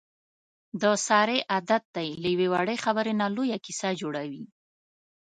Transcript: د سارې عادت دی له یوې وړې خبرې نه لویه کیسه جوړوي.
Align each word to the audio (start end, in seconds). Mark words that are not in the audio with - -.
د 0.81 0.83
سارې 1.07 1.37
عادت 1.53 1.83
دی 1.95 2.09
له 2.21 2.27
یوې 2.33 2.47
وړې 2.53 2.75
خبرې 2.83 3.13
نه 3.21 3.27
لویه 3.35 3.57
کیسه 3.65 3.89
جوړوي. 4.01 4.43